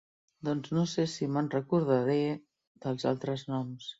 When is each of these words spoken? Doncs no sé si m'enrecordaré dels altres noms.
Doncs 0.47 0.71
no 0.77 0.85
sé 0.93 1.05
si 1.15 1.27
m'enrecordaré 1.35 2.17
dels 2.87 3.09
altres 3.13 3.47
noms. 3.55 3.89